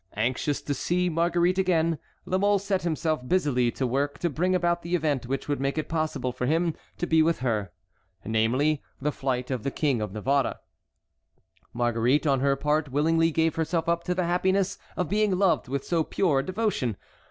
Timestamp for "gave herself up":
13.29-14.03